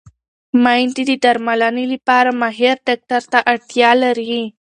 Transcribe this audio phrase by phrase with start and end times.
[0.63, 4.43] مېندې د درملنې لپاره ماهر ډاکټر ته اړتیا لري.